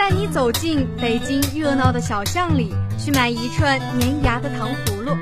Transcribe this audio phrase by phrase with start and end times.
[0.00, 5.14] 带你走进北京热闹的小巷里，去买一串粘牙的糖葫芦；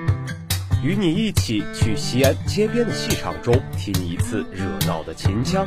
[0.85, 5.65] 与你一起去西安街边的戏场中听一次热闹的秦腔。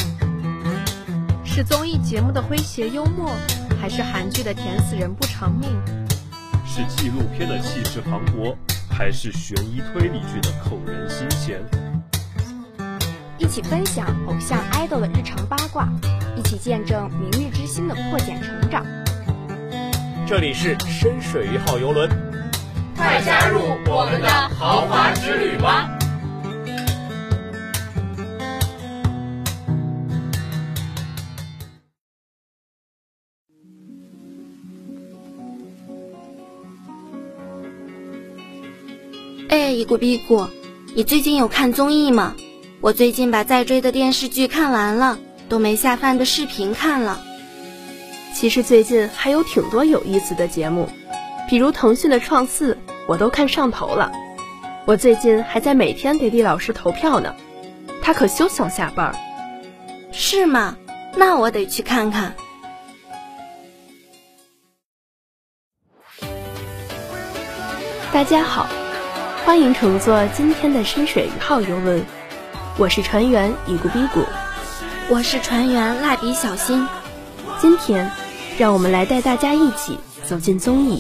[1.44, 3.36] 是综艺节目的诙谐幽默，
[3.82, 5.70] 还是韩剧的甜死人不偿命？
[6.66, 8.56] 是纪录片的气势磅礴，
[8.90, 11.62] 还是悬疑推理剧的扣人心弦？
[13.38, 15.90] 一起分享偶像 idol 的日常八卦，
[16.38, 18.86] 一起见证明日之星的破茧成长。
[20.32, 22.10] 这里是深水一号游轮，
[22.96, 25.90] 快加入我们的豪华之旅吧！
[39.50, 40.48] 哎，一股逼股，
[40.96, 42.36] 你最近有看综艺吗？
[42.80, 45.20] 我最近把在追的电视剧看完了，
[45.50, 47.22] 都没下饭的视频看了。
[48.34, 50.90] 其实最近还有挺多有意思的节目，
[51.48, 52.74] 比如腾讯的《创四》，
[53.08, 54.12] 我都看上头了。
[54.86, 57.36] 我最近还在每天给李老师投票呢，
[58.02, 59.14] 他可休想下班。
[60.12, 60.76] 是吗？
[61.16, 62.34] 那我得去看看。
[68.12, 68.68] 大家好，
[69.46, 72.04] 欢迎乘坐今天的深水鱼号游轮。
[72.78, 74.26] 我是船员一咕比咕，
[75.10, 76.88] 我是船员蜡笔小新。
[77.62, 78.12] 今天，
[78.58, 79.96] 让我们来带大家一起
[80.26, 81.00] 走进综艺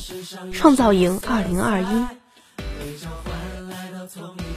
[0.51, 1.55] 《创造营2021》。《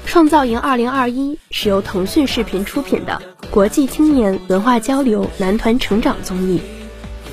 [0.04, 1.10] 创造营2021》
[1.50, 6.60] 是由腾讯视频出品的国际青年文化交流男团成长综艺，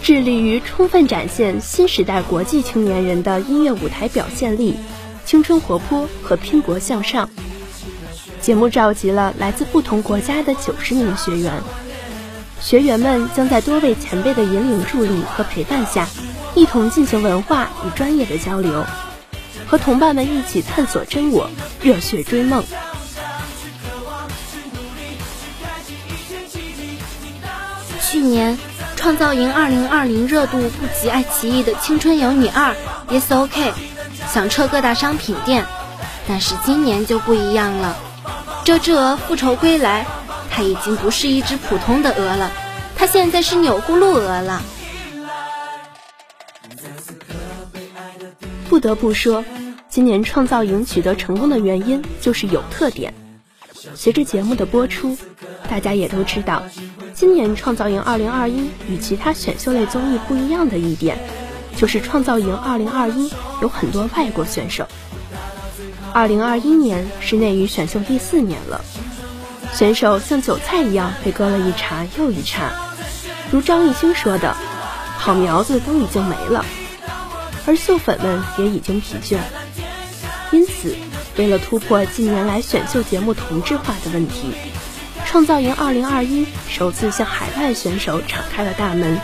[0.01, 4.77] 致力于充分展现新时代国际青年人的音乐舞台表现力、
[5.25, 7.29] 青春活泼和拼搏向上。
[8.39, 11.61] 节目召集了来自不同国家的九十名学员，
[12.61, 16.07] 学员们将在多位前辈的引领、助力和陪伴下，
[16.55, 18.85] 一同进行文化与专业的交流，
[19.67, 21.49] 和同伴们一起探索真我，
[21.81, 22.63] 热血追梦。
[28.01, 28.57] 去年，
[28.95, 29.89] 《创造营2020》
[30.27, 32.73] 热度不及爱奇艺的《青春有你2》
[33.19, 33.73] ，Yes OK，
[34.31, 35.65] 响彻各大商品店。
[36.27, 37.97] 但是今年就不一样了。
[38.63, 40.05] 这只鹅复仇归来，
[40.51, 42.51] 它已经不是一只普通的鹅了，
[42.95, 44.61] 它现在是钮祜禄鹅了。
[48.69, 49.43] 不得不说，
[49.89, 53.13] 今年创造营取得成功的原因就是有特点。
[53.95, 55.17] 随着节目的播出，
[55.69, 56.61] 大家也都知道，
[57.13, 61.17] 今年创造营2021与其他选秀类综艺不一样的一点，
[61.75, 63.31] 就是创造营2021
[63.61, 64.85] 有很多外国选手。
[66.13, 68.79] 二零二一年是内娱选秀第四年了，
[69.73, 72.71] 选手像韭菜一样被割了一茬又一茬，
[73.51, 74.55] 如张艺兴说的
[75.17, 76.65] ：“好苗子都已经没了，
[77.65, 79.39] 而秀粉们也已经疲倦。”
[80.51, 80.95] 因此，
[81.37, 84.53] 为了突破近年来选秀节目同质化的问题，
[85.25, 89.17] 创造营二零二一首次向海外选手敞开了大门，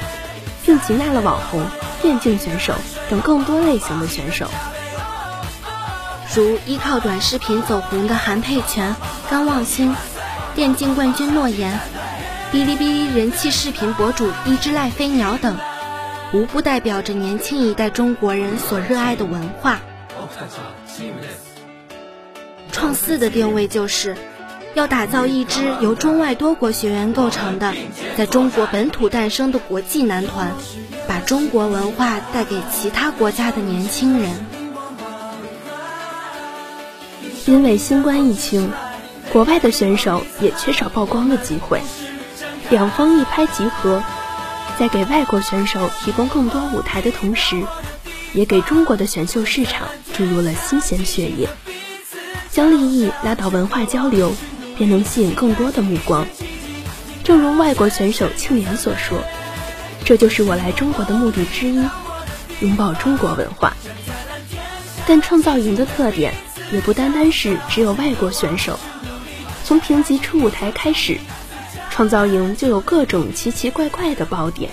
[0.66, 1.66] 并集纳了网红、
[2.02, 2.74] 电竞选手
[3.10, 4.48] 等更多类型的选手。
[6.34, 8.96] 如依靠短视频走红的韩佩泉、
[9.30, 9.96] 甘望星，
[10.58, 11.80] 电竞冠军诺言，
[12.52, 15.56] 哔哩哔哩人气视频博主一只赖飞鸟等，
[16.34, 19.80] 无不代表着年轻一代中国人所热爱的文化。
[22.72, 24.18] 创四的定位就是，
[24.74, 27.76] 要打造一支由中外多国学员构成的，
[28.18, 30.52] 在中国本土诞生的国际男团，
[31.08, 34.32] 把中国文化带给其他国家的年轻人。
[37.46, 38.72] 因为新冠疫情，
[39.32, 41.82] 国外的选手也缺少曝光的机会。
[42.70, 44.02] 两方一拍即合，
[44.80, 47.64] 在给外国选手提供更多舞台的同时，
[48.34, 51.48] 也给中国的选秀市场注入了新鲜血液。
[52.50, 54.34] 将利益拉到文化交流，
[54.78, 56.26] 便能吸引更多的目光。
[57.24, 59.20] 正如外国选手庆怜所说
[60.04, 61.84] ：“这就是我来中国的目的之一，
[62.62, 63.76] 拥抱中国文化。”
[65.06, 66.34] 但创造营的特点。
[66.70, 68.78] 也不单单是只有外国选手，
[69.68, 71.18] 从评级初舞台开始，
[71.90, 74.72] 创造营就有各种奇奇怪怪的爆点。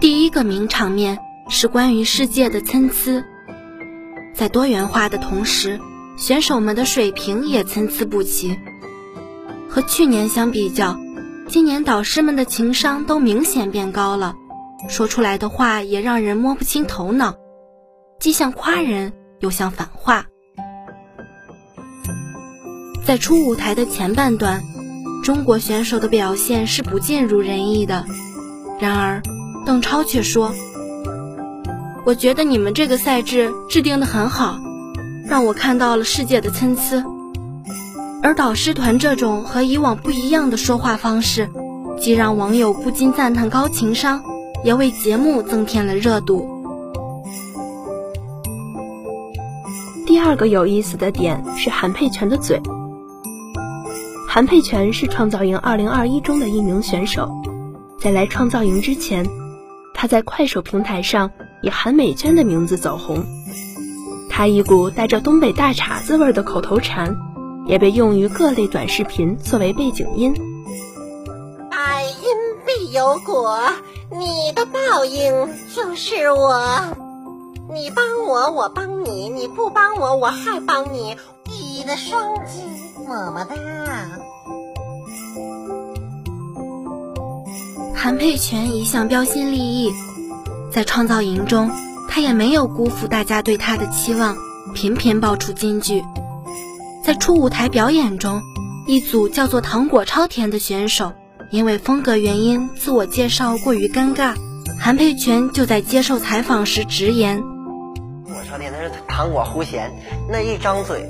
[0.00, 1.18] 第一个名场面
[1.50, 3.22] 是关于世界的参差，
[4.34, 5.78] 在多元化的同时，
[6.16, 8.58] 选手们的水平也参差不齐，
[9.68, 10.98] 和去年相比较。
[11.46, 14.34] 今年导师们的情商都明显变高了，
[14.88, 17.34] 说出来的话也让人摸不清头脑，
[18.20, 20.26] 既像夸人又像反话。
[23.04, 24.62] 在初舞台的前半段，
[25.22, 28.04] 中国选手的表现是不尽如人意的。
[28.80, 29.22] 然而，
[29.66, 30.52] 邓超却说
[32.04, 34.58] ：“我觉得你们这个赛制制定的很好，
[35.26, 37.04] 让我看到了世界的参差。
[38.22, 41.50] 而导师团这种和以往不一样的说话方式，
[42.00, 44.22] 既让网友不禁赞叹高情商，
[44.64, 46.48] 也为节目增添了热度。”
[50.06, 52.60] 第二个有意思的点是韩佩泉的嘴。
[54.28, 57.30] 韩佩泉是创造营2021中的一名选手，
[58.00, 59.24] 在来创造营之前，
[59.94, 61.30] 他在快手平台上
[61.62, 63.24] 以韩美娟的名字走红。
[64.28, 67.16] 他一股带着东北大碴子味的口头禅，
[67.66, 70.34] 也被用于各类短视频作为背景音。
[71.70, 72.12] 爱因
[72.66, 73.60] 必有果，
[74.10, 76.80] 你的报应就是我。
[77.72, 81.16] 你帮我，我帮你；你不帮我，我还帮你。
[81.46, 82.62] 你的双击，
[83.06, 83.54] 么么哒。
[87.94, 89.92] 韩佩泉一向标新立异，
[90.70, 91.70] 在创造营中，
[92.08, 94.36] 他也没有辜负大家对他的期望，
[94.74, 96.04] 频频爆出金句。
[97.02, 98.42] 在初舞台表演中，
[98.86, 101.12] 一组叫做“糖果超甜”的选手，
[101.54, 104.34] 因为风格原因，自我介绍过于尴尬，
[104.76, 107.40] 韩佩泉就在接受采访时直言。
[108.26, 109.88] 我说的那是糖果狐仙，
[110.28, 111.08] 那一张嘴，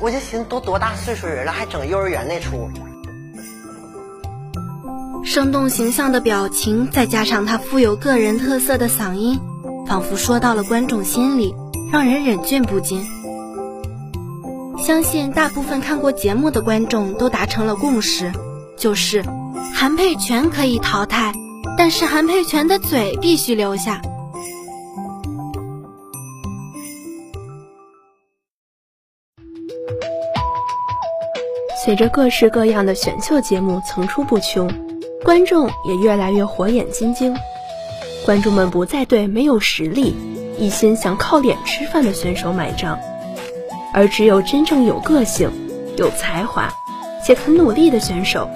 [0.00, 2.70] 我就寻思都多大岁数人了，还整幼儿园那出。
[5.24, 9.40] 生动形象的表情，再加上他富有个人特色的嗓音，
[9.88, 11.52] 仿佛说到了观众心里，
[11.92, 13.04] 让人忍俊不禁。
[14.78, 18.30] 相信大部分看过节目的观众都达成了共识，
[18.82, 19.22] 就是
[19.72, 21.32] 韩佩泉可以淘汰，
[21.78, 24.02] 但是韩佩泉的嘴必须留下。
[31.84, 34.68] 随着各式各样的选秀节目层出不穷，
[35.22, 37.36] 观众也越来越火眼金睛。
[38.26, 40.12] 观众们不再对没有实力、
[40.58, 42.98] 一心想靠脸吃饭的选手买账，
[43.94, 45.48] 而只有真正有个性、
[45.96, 46.68] 有才华
[47.24, 48.48] 且肯努力的选手，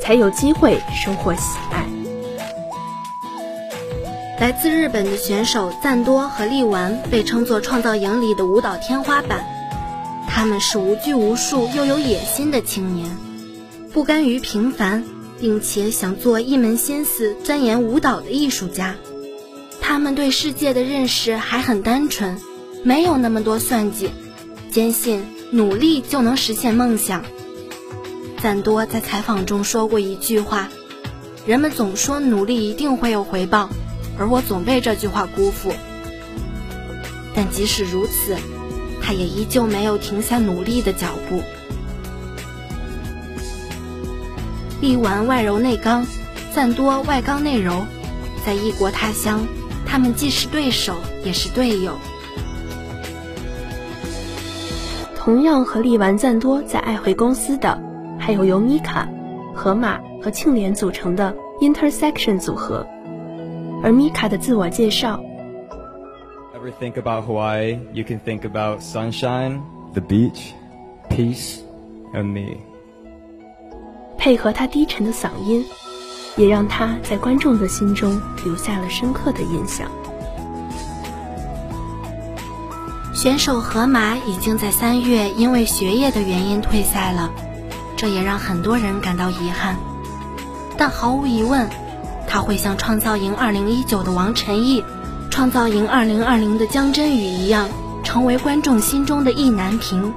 [0.00, 1.84] 才有机会收获喜爱。
[4.40, 9.44] 来自日本的选手赞多和力丸被称作创造营里的舞蹈天花板。
[10.28, 13.16] 他们是无拘无束又有野心的青年，
[13.92, 15.04] 不甘于平凡，
[15.38, 18.96] 并且想做一门心思钻研舞蹈的艺术家。
[19.80, 22.36] 他们对世界的认识还很单纯，
[22.82, 24.10] 没有那么多算计，
[24.70, 27.24] 坚信努力就能实现梦想。
[28.44, 30.68] 赞多在采访中说过一句话
[31.48, 33.70] ：“人们总说努力一定会有回报，
[34.18, 35.72] 而我总被这句话辜负。”
[37.34, 38.36] 但即使如此。
[39.00, 41.42] 他也依旧没有停下努力的脚步。
[44.82, 46.06] 力丸外柔内刚，
[46.54, 47.86] 赞多外刚内柔，
[48.44, 49.40] 在异国他乡，
[49.86, 51.94] 他们既是对手，也是队友。
[55.16, 57.78] 同样和力丸赞多在爱回公司的，
[58.24, 59.06] 还有由米卡、
[59.54, 62.86] 河马和庆怜组成的 Intersection 组合，
[63.82, 65.20] 而米卡的自我介绍。
[66.56, 69.60] ever think about Hawaii, you can think about sunshine,
[69.92, 70.54] the beach,
[71.10, 71.58] peace,
[72.14, 72.56] and me.
[74.16, 75.62] 配合他低沉的嗓音，
[76.38, 79.86] 也让他在观众的心中留下了深刻的印象。
[83.12, 87.30] 选手河马已经在三月因为学业的原因退赛了，
[87.96, 89.76] 这也让很多人感到遗憾。
[90.76, 91.68] 但毫无疑问，
[92.26, 94.84] 他会像创造营2019的王晨艺。
[95.30, 97.68] 创造营二零二零的江真宇一样，
[98.04, 100.14] 成为观众心中的意难平，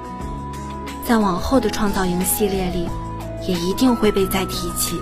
[1.08, 2.88] 在往后的创造营系列里，
[3.48, 5.02] 也一定会被再提起。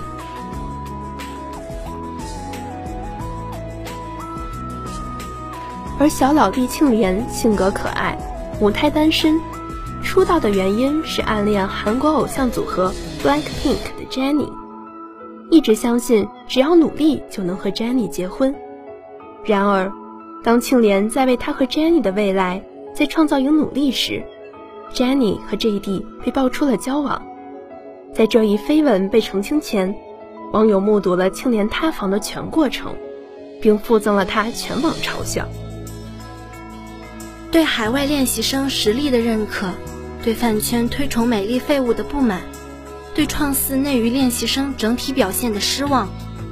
[5.98, 8.16] 而小老弟庆怜性格可爱，
[8.58, 9.38] 母胎单身，
[10.16, 12.90] 出道的原因是暗恋韩国偶像组合
[13.22, 14.50] BLACKPINK 的 Jennie，
[15.50, 18.54] 一直相信只要努力就能和 Jennie 结婚，
[19.44, 19.92] 然而。
[20.42, 24.24] 当庆怜在为他和 Jenny 的未来在创造营努力时
[24.94, 27.20] ，Jenny 和 JD 被爆出了交往。
[28.14, 29.94] 在这一绯闻被澄清前，
[30.50, 32.94] 网友目睹了庆怜塌房的全过程，
[33.60, 35.46] 并附赠了他全网嘲笑。
[37.50, 39.68] 对海外练习生实力的认可，
[40.26, 42.42] 对饭圈推崇美丽废物的不满，
[43.14, 46.08] 对创四内娱练习生整体表现的失望，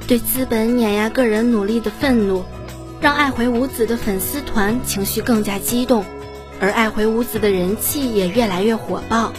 [0.07, 2.45] 对资本碾压个人努力的愤怒。
[3.01, 6.05] 让爱回五子的粉丝团情绪更加激动，
[6.61, 9.33] 而爱回五子的人气也越来越火爆。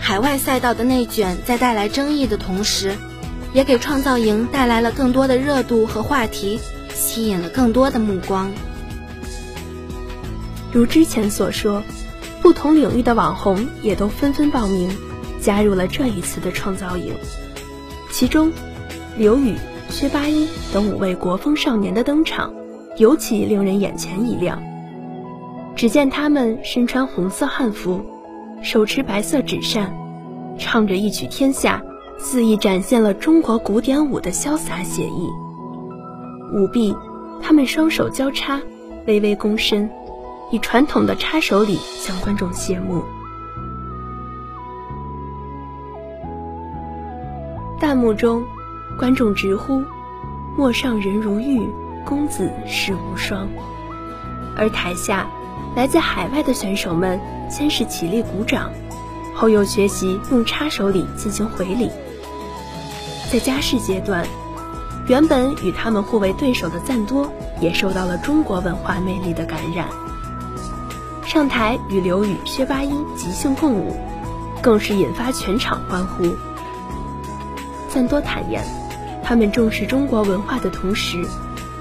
[0.00, 2.96] 海外赛道的内卷在带来争议的同时，
[3.52, 6.58] 也给创造营带来了更多的热度和话题，
[6.92, 8.50] 吸引了更多的目光。
[10.72, 11.84] 如之前所说，
[12.42, 14.88] 不同领域的网红也都纷纷报名，
[15.40, 17.14] 加入了这一次的创造营。
[18.10, 18.50] 其中，
[19.16, 19.54] 刘宇、
[19.88, 22.52] 薛八一等五位国风少年的登场，
[22.96, 24.60] 尤其令人眼前一亮。
[25.76, 28.04] 只见他们身穿红色汉服，
[28.62, 29.94] 手持白色纸扇，
[30.58, 31.82] 唱着一曲《天下》，
[32.20, 35.28] 肆意展现了中国古典舞的潇洒写意。
[36.52, 36.94] 舞毕，
[37.40, 38.60] 他们双手交叉，
[39.06, 39.88] 微微躬身，
[40.50, 43.04] 以传统的插手礼向观众谢幕。
[47.78, 48.44] 弹幕中，
[48.98, 49.82] 观众直呼
[50.56, 51.68] “陌上人如玉，
[52.04, 53.48] 公子世无双”，
[54.56, 55.26] 而台下。
[55.76, 58.72] 来自海外的选手们先是起立鼓掌，
[59.36, 61.88] 后又学习用插手礼进行回礼。
[63.30, 64.26] 在加试阶段，
[65.06, 69.86] 原本与他们互为对手的赞多也受到了中国文化魅力的感染，
[71.32, 73.94] 上台与刘宇、薛八一即兴共舞，
[74.60, 76.24] 更是引发全场欢呼。
[77.88, 78.64] 赞多坦言，
[79.22, 81.24] 他们重视中国文化的同时，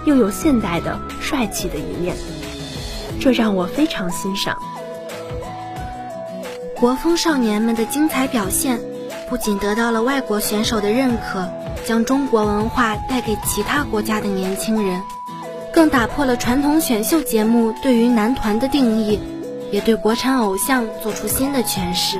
[0.05, 2.15] 又有现代的帅气的一面。
[3.19, 4.55] 这让我非常欣赏。
[6.75, 8.79] 国风少年们的精彩表现，
[9.31, 11.49] 不仅得到了外国选手的认可，
[11.87, 15.01] 将中国文化带给其他国家的年轻人，
[15.73, 19.19] 更打破了传统选秀节目对于男团的定义，
[19.71, 22.19] 也对国产偶像做出新的诠释。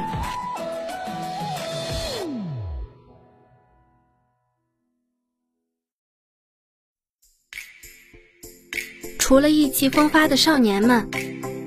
[9.18, 11.08] 除了意气风发的少年们，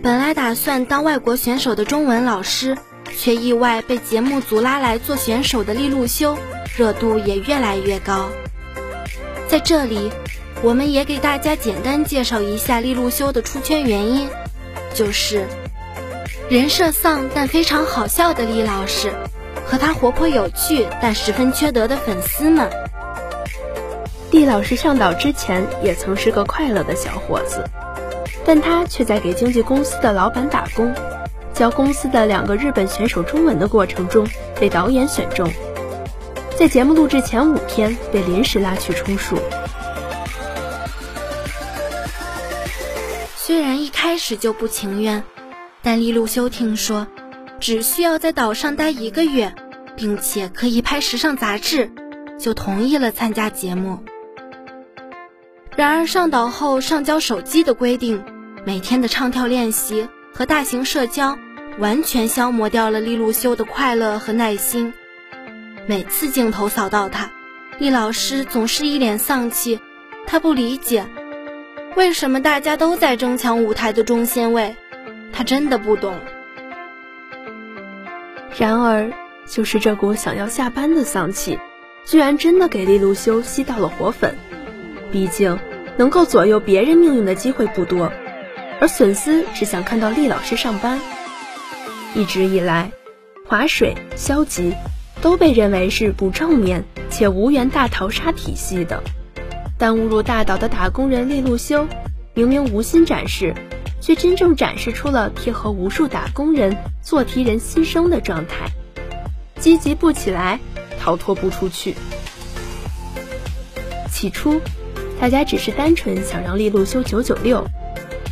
[0.03, 2.77] 本来打算当外国选手的中文老师，
[3.17, 6.37] 却意外被节目组拉来做选手的利路修，
[6.77, 8.29] 热度也越来越高。
[9.47, 10.11] 在这里，
[10.61, 14.29] 我们也给大家简单介绍一下利路修的出圈原因，
[14.93, 15.47] 就是
[16.53, 19.11] 人设丧但非常好笑的李老师，
[19.67, 22.69] 和他活泼有趣但十分缺德的粉丝们。
[24.33, 27.65] 厉老师上岛之前也曾是个快乐的小伙子，
[28.45, 30.93] 但他却在给经纪公司的老板打工，
[31.55, 34.27] 教公司的两个日本选手中文的过程中
[34.61, 35.51] 被导演选中，
[36.59, 39.39] 在节目录制前五天被临时拉去充数。
[43.39, 45.25] 虽然一开始就不情愿，
[45.83, 47.07] 但利路修听说
[47.61, 49.55] 只需要在岛上待一个月，
[49.97, 51.91] 并且可以拍时尚杂志，
[52.39, 53.99] 就同意了参加节目。
[55.77, 58.23] 然而上岛后上交手机的规定，
[58.65, 61.37] 每天的唱跳练习和大型社交，
[61.79, 64.93] 完全消磨掉了利路修的快乐和耐心。
[65.87, 67.31] 每次镜头扫到他，
[67.79, 69.81] 厉老师总是一脸丧气。
[70.27, 71.07] 他不理解，
[71.97, 74.77] 为什么大家都在争抢舞台的中心位，
[75.33, 76.15] 他真的不懂。
[78.59, 79.11] 然而，
[79.47, 81.59] 就是这股想要下班的丧气，
[82.05, 84.37] 居然真的给利路修吸到了活粉。
[85.11, 85.59] 毕竟，
[85.97, 88.13] 能够左右别人命运的机会不多，
[88.81, 91.01] 而粉丝只想看到厉老师上班。
[92.15, 92.93] 一直以来，
[93.47, 94.75] 划水、消极
[95.21, 99.03] 都被认为是不正面且无缘大逃杀体系的，
[99.79, 101.89] 但误入大岛的打工人利路修，
[102.35, 103.55] 明明无心展示，
[104.03, 108.67] 却真正展示出了贴合无数打工人做题人心声的状态：
[109.59, 110.59] 积极不起来，
[111.01, 111.95] 逃脱不出去。
[114.11, 114.61] 起初。
[115.21, 117.65] 大家只是单纯想让利路修九九六，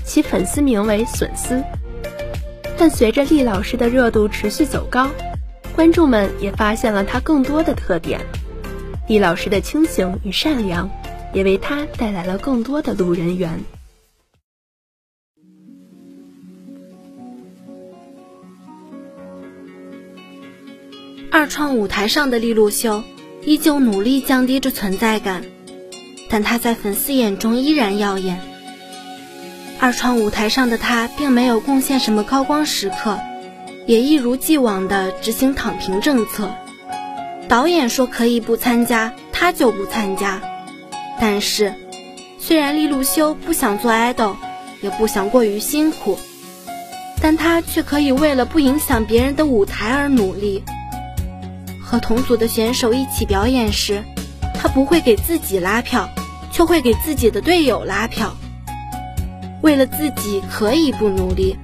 [0.05, 1.63] 其粉丝名为笋丝。
[2.77, 5.09] 但随着厉老师的热度持续走高，
[5.77, 8.21] 观众们也发现了他更多的特点。
[9.07, 10.91] 厉老师的清醒与善良，
[11.33, 13.61] 也为他带来了更多的路人缘。
[21.33, 23.05] 二创舞台上的利路修，
[23.45, 25.45] 依旧努力降低着存在感。
[26.29, 28.41] 但他在粉丝眼中依然耀眼。
[29.79, 33.17] 二创舞台上的他并没有贡献什么高光时刻，
[33.87, 36.53] 也一如既往的执行躺平政策。
[37.49, 40.43] 导演说可以不参加，他就不参加。
[41.21, 41.73] 但是，
[42.41, 44.37] 虽然利路修不想做爱豆，
[44.81, 46.19] 也不想过于辛苦，
[47.23, 50.65] 但他却可以为了不影响别人的舞台而努力。
[51.91, 54.05] 和同组的选手一起表演时，
[54.55, 56.09] 他不会给自己拉票。
[56.53, 58.35] 却会给自己的队友拉票。
[59.63, 61.57] 为了自己可以不努力，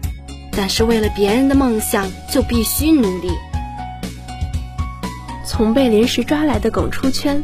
[0.53, 3.33] 但是为了别人的梦想就必须努力。
[5.45, 7.43] 从被临时抓来的梗出圈，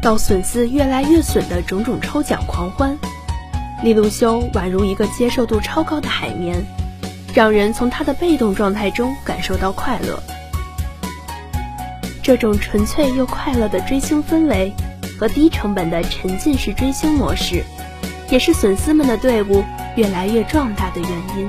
[0.00, 2.96] 到损丝越来越损的种种抽奖狂欢，
[3.82, 6.64] 利路修宛如一个接受度超高的海绵，
[7.34, 10.22] 让人从他的被动状态中感受到快乐。
[12.26, 14.72] 这种纯粹又快乐的追星氛围
[15.16, 17.62] 和低成本的沉浸式追星模式，
[18.28, 19.62] 也是粉丝们的队伍
[19.94, 21.48] 越来越壮大的原因。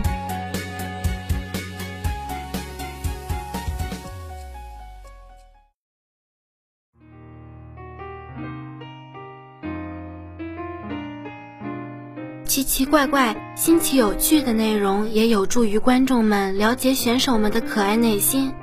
[12.45, 18.53] 奇奇怪怪、新奇有趣的内容，也有助于观众们了解选手们的可爱内心。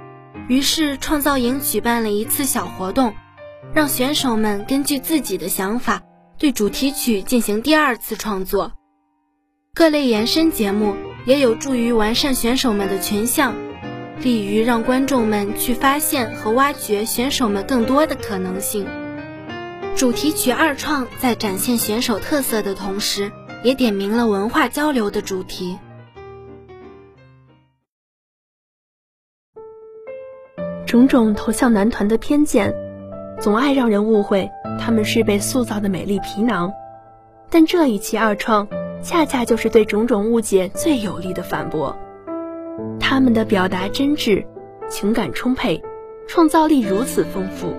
[0.47, 3.15] 于是，创造营举办了一次小活动，
[3.73, 6.03] 让选手们根据自己的想法，
[6.39, 8.73] 对主题曲进行第二次创作。
[9.75, 13.55] 各类延伸节目也有助于完善选手们的群像，
[14.21, 18.87] 利于让观众们去发现和挖掘选手们更多的可能性。
[19.97, 23.33] 主题曲二创在展现选手特色的同时，
[23.63, 25.79] 也点明了文化交流的主题。
[30.95, 32.73] 种种投向男团的偏见，
[33.41, 34.49] 总爱让人误会
[34.79, 36.73] 他们是被塑造的美丽皮囊。
[37.51, 38.69] 但这一期二创，
[39.03, 41.97] 恰恰就是对种种误解最有力的反驳。
[43.01, 44.47] 他们的表达真挚，
[44.89, 45.83] 情感充沛，
[46.29, 47.75] 创造力如此丰富。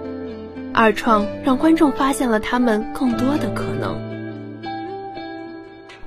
[0.74, 3.96] 二创让观众发现了他们更多的可能。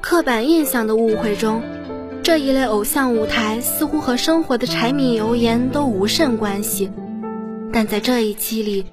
[0.03, 1.63] 刻板印象的误会中。
[2.29, 6.93] 这一类偶像舞台似乎和生活的柴米油盐都无甚关系，
[7.73, 8.85] 但在这一期里，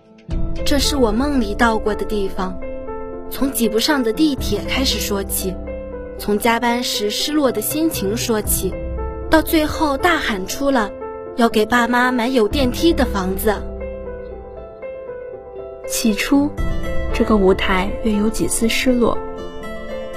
[0.66, 2.58] 这是我梦里到过的地方。
[3.30, 5.54] 从挤不上的地铁开始说起，
[6.18, 8.74] 从加班时失落的心情说起，
[9.30, 10.90] 到最后大喊出了
[11.36, 13.54] 要给爸妈买有电梯的房子。
[15.90, 16.50] 起初，
[17.14, 19.18] 这个舞台略有几丝失落，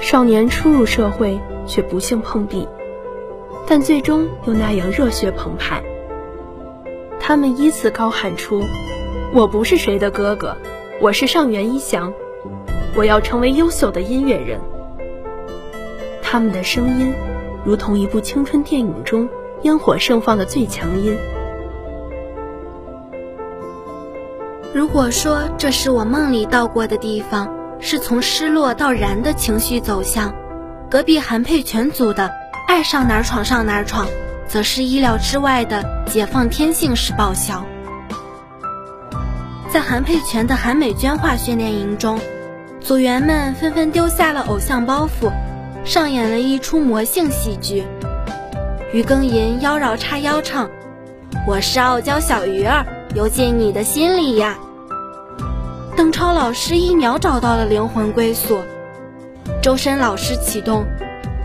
[0.00, 2.68] 少年初入社会却不幸碰壁。
[3.68, 5.82] 但最终又那样热血澎湃。
[7.20, 8.62] 他们依次高喊出
[9.34, 10.56] ：“我不是谁的哥哥，
[11.02, 12.14] 我是上原一翔，
[12.96, 14.58] 我要成为优秀的音乐人。”
[16.22, 17.12] 他们的声音，
[17.62, 19.28] 如同一部青春电影中
[19.62, 21.14] 烟火盛放的最强音。
[24.72, 30.34] 如果说这是我梦里到过的地方，是从失落到燃的情绪走向，
[30.90, 32.30] 隔壁韩佩泉组的。
[32.68, 34.06] 爱上哪儿闯上哪儿闯，
[34.46, 37.64] 则是意料之外的解放天性式爆笑。
[39.72, 42.20] 在韩佩泉的韩美娟化训练营中，
[42.78, 45.32] 组员们纷纷丢下了偶像包袱，
[45.82, 47.86] 上演了一出魔性戏剧。
[48.92, 50.68] 于庚寅妖娆叉腰唱
[51.48, 54.58] ：“我是傲娇小鱼儿，游进你的心里呀。”
[55.96, 58.60] 邓超老师一秒找到了灵魂归宿，
[59.62, 60.84] 周深老师启动。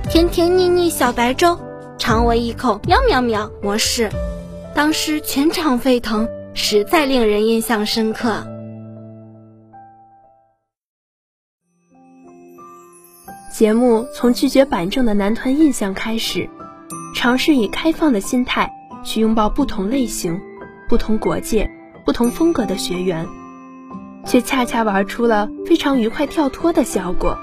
[0.10, 1.58] 甜甜腻腻小白粥，
[1.98, 3.50] 尝我一口，喵喵喵！
[3.62, 4.10] 模式，
[4.76, 8.46] 当时全场沸腾，实在令人印象深刻。
[13.52, 16.48] 节目从拒绝板正的男团印象开始，
[17.16, 18.72] 尝试以开放的心态
[19.04, 20.40] 去拥抱不同类型、
[20.90, 21.70] 不同国界、
[22.06, 23.28] 不同风格的学员，
[24.26, 27.38] 却恰恰玩出了非常愉快跳脱的效果，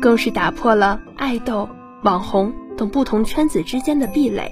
[0.00, 1.68] 更是打破了爱豆。
[2.02, 4.50] 网红等不同圈子之间的壁垒，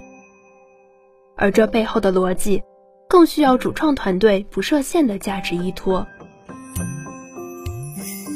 [1.37, 2.63] 而这背后的逻辑，
[3.09, 6.07] 更需要主创团队不设限的价值依托。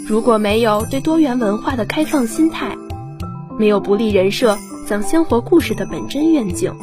[0.04, 2.76] 如果没有对多元文化的开放心态，
[3.56, 6.74] 没有不立人设、讲鲜活故事的本真愿景，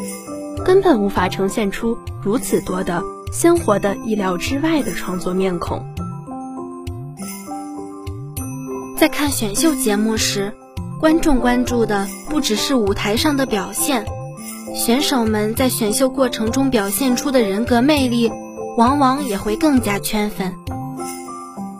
[0.63, 5.85] 根本无法呈现出如此多的鲜活的意料之外的创作面孔。
[8.95, 10.53] 在看选秀节目时。
[11.01, 14.05] 观众关注的不只是舞台上的表现，
[14.75, 18.31] 选手们在选秀过程中表现出的人格魅力，
[18.77, 20.53] 往往也会更加圈粉。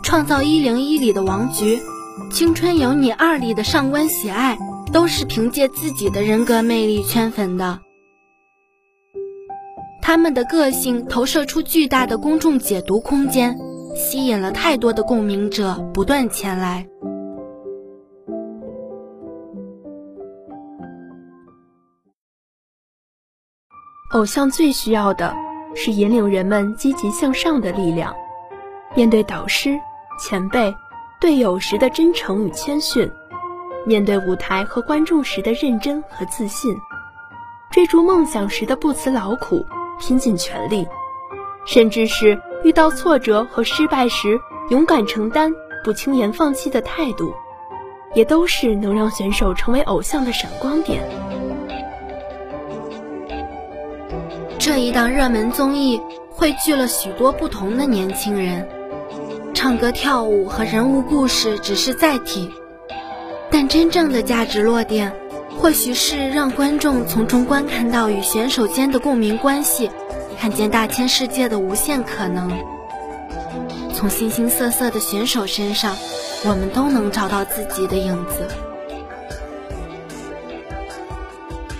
[0.01, 1.79] 创造一零一里的王菊，
[2.31, 4.57] 青春有你二里的上官喜爱，
[4.91, 7.79] 都是凭借自己的人格魅力圈粉的。
[10.01, 13.55] 他们的个性投射出巨大的公众解读空间，
[13.95, 16.87] 吸引了太多的共鸣者不断前来。
[24.11, 25.33] 偶像最需要的
[25.73, 28.13] 是引领人们积极向上的力量。
[28.93, 29.79] 面对导师、
[30.19, 30.75] 前辈、
[31.21, 33.09] 队友时的真诚与谦逊，
[33.85, 36.75] 面对舞台和观众时的认真和自信，
[37.71, 39.65] 追逐梦想时的不辞劳苦、
[39.97, 40.85] 拼尽全力，
[41.65, 44.37] 甚至是遇到挫折和失败时
[44.69, 45.53] 勇敢承担、
[45.85, 47.33] 不轻言放弃的态度，
[48.13, 51.01] 也都是能让选手成为偶像的闪光点。
[54.73, 58.65] 这一档热门综艺汇聚了许多不同的年轻人，
[59.53, 62.49] 唱歌、跳舞和人物故事只是载体，
[63.49, 65.11] 但真正的价值落点，
[65.57, 69.91] 或许是让观众从中观看到与选手间的共鸣关系，
[70.39, 72.49] 看见大千世界的无限可能。
[73.93, 75.93] 从形形色色的选手身上，
[76.45, 78.47] 我们都能找到自己的影子。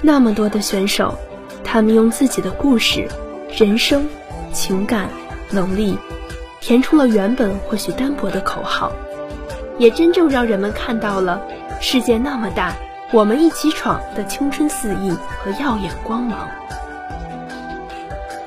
[0.01, 1.17] 那么多的选手。
[1.73, 3.07] 他们用自己的故事、
[3.57, 4.05] 人生、
[4.51, 5.09] 情感、
[5.51, 5.97] 能力，
[6.59, 8.91] 填充了原本或许单薄的口号，
[9.77, 11.41] 也真正让人们看到了
[11.79, 12.75] 世界那么大，
[13.13, 16.49] 我们一起闯的青春肆意和耀眼光芒。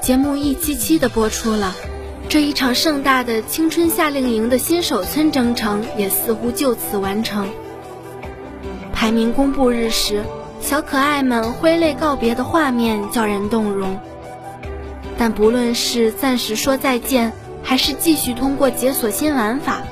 [0.02, 1.74] 节目一期期的播出了，
[2.28, 7.48] 这一场盛大的青春夏令营的新手村征程也似乎就此完成。
[8.92, 10.22] 排名公布日时。
[10.64, 14.00] 小可爱们挥泪告别的画面叫人动容，
[15.18, 19.82] 但不论是暂时说再见，还是继续通过解锁新玩法，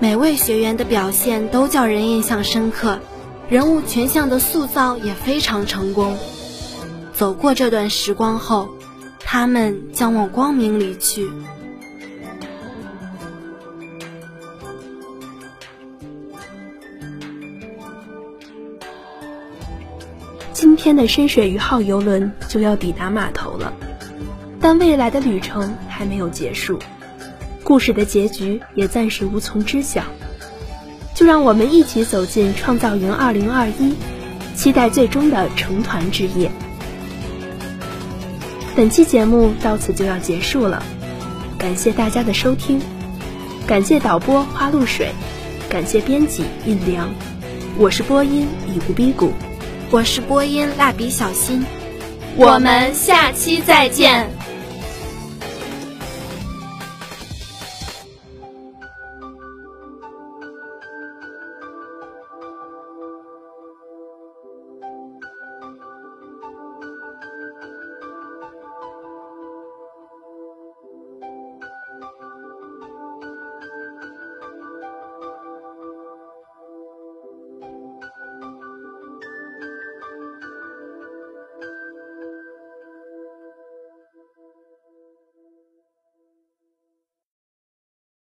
[0.00, 2.98] 每位学员的表现都叫人印象深刻，
[3.48, 6.18] 人物群像的塑造也非常成功。
[7.14, 8.70] 走过这段时光后，
[9.20, 11.30] 他们将往光明里去。
[20.82, 23.72] 天的深水鱼号游轮就要抵达码头了，
[24.60, 26.76] 但未来的旅程还没有结束，
[27.62, 30.02] 故事的结局也暂时无从知晓。
[31.14, 33.92] 就让我们一起走进创造营2021，
[34.56, 36.50] 期待最终的成团之夜。
[38.74, 40.82] 本期节目到此就要结束了，
[41.56, 42.80] 感谢大家的收听，
[43.68, 45.12] 感谢导播花露水，
[45.68, 47.08] 感谢编辑印良，
[47.78, 49.32] 我是播音以无逼谷。
[49.92, 51.62] 我是播音蜡笔小新，
[52.34, 54.26] 我们下期再见。